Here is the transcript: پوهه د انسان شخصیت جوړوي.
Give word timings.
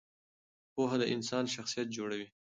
پوهه 0.73 0.97
د 1.01 1.03
انسان 1.15 1.43
شخصیت 1.55 1.87
جوړوي. 1.97 2.27